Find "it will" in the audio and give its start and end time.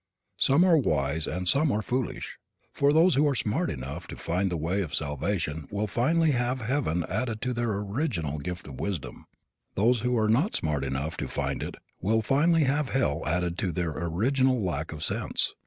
11.61-12.23